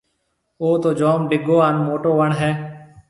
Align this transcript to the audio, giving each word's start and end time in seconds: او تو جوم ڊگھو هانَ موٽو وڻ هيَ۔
او 0.61 0.69
تو 0.81 0.89
جوم 0.99 1.21
ڊگھو 1.29 1.57
هانَ 1.63 1.75
موٽو 1.87 2.11
وڻ 2.19 2.29
هيَ۔ 2.39 2.51